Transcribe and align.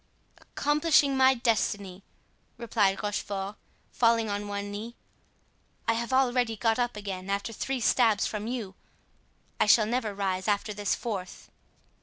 "Accomplishing 0.39 1.15
my 1.15 1.35
destiny," 1.35 2.01
replied 2.57 3.03
Rochefort, 3.03 3.55
falling 3.91 4.31
on 4.31 4.47
one 4.47 4.71
knee. 4.71 4.95
"I 5.87 5.93
have 5.93 6.11
already 6.11 6.55
got 6.57 6.79
up 6.79 6.95
again 6.97 7.29
after 7.29 7.53
three 7.53 7.81
stabs 7.81 8.25
from 8.25 8.47
you, 8.47 8.73
I 9.59 9.67
shall 9.67 9.85
never 9.85 10.15
rise 10.15 10.47
after 10.47 10.73
this 10.73 10.95
fourth." 10.95 11.51